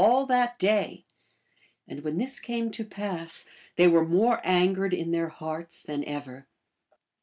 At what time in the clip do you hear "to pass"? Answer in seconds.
2.71-3.45